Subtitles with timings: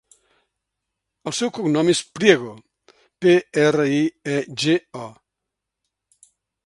[1.31, 2.53] El seu cognom és Priego:
[3.25, 3.35] pe,
[3.67, 4.03] erra, i,
[4.39, 6.31] e, ge, o.